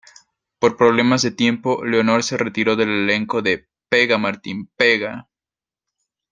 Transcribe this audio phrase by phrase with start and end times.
[0.57, 5.29] Por problemas de tiempo, Leonor se retiró del elenco de "¡Pega, Martín, pega!